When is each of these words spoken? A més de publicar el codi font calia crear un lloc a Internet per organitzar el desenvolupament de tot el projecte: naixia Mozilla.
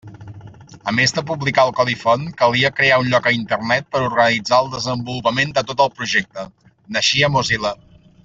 A 0.91 0.93
més 0.99 1.11
de 1.17 1.23
publicar 1.31 1.65
el 1.67 1.73
codi 1.79 1.97
font 2.03 2.23
calia 2.39 2.71
crear 2.79 2.97
un 3.03 3.11
lloc 3.11 3.29
a 3.31 3.35
Internet 3.39 3.87
per 3.97 4.01
organitzar 4.07 4.59
el 4.65 4.73
desenvolupament 4.77 5.55
de 5.59 5.65
tot 5.73 5.85
el 5.87 5.93
projecte: 6.01 6.47
naixia 6.97 7.33
Mozilla. 7.37 7.77